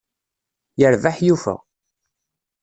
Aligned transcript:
Yerbeḥ 0.79 1.15
yufa! 1.27 1.55